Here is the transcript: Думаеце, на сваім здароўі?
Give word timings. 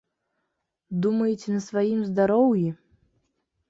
Думаеце, 1.03 1.47
на 1.59 1.63
сваім 1.69 1.99
здароўі? 2.09 2.69